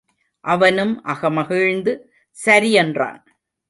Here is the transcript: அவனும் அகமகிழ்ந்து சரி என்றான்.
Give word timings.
அவனும் 0.45 0.93
அகமகிழ்ந்து 1.05 1.93
சரி 2.37 2.71
என்றான். 2.73 3.21